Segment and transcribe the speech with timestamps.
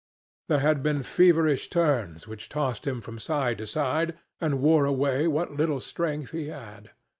[0.49, 5.27] There had been feverish turns which tossed him from side to side and wore away
[5.27, 6.89] what little strength he had.